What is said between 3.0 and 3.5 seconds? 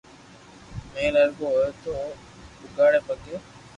پگي